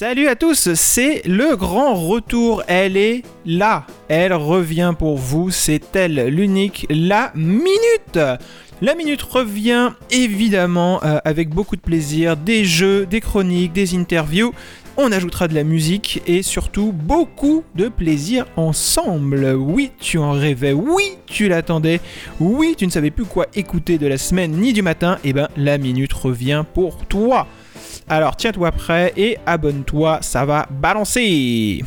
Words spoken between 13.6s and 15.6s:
des interviews. On ajoutera de